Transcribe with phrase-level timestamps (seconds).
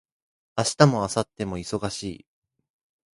[0.57, 2.25] 明日も明後日も忙しい